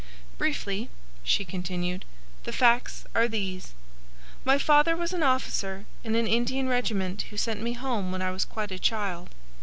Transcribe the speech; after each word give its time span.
"Briefly," 0.39 0.89
she 1.21 1.45
continued, 1.45 2.05
"the 2.43 2.51
facts 2.51 3.05
are 3.13 3.27
these. 3.27 3.75
My 4.43 4.57
father 4.57 4.95
was 4.95 5.13
an 5.13 5.21
officer 5.21 5.85
in 6.03 6.15
an 6.15 6.25
Indian 6.25 6.67
regiment 6.67 7.21
who 7.29 7.37
sent 7.37 7.61
me 7.61 7.73
home 7.73 8.11
when 8.11 8.23
I 8.23 8.31
was 8.31 8.43
quite 8.43 8.71
a 8.71 8.79
child. 8.79 9.29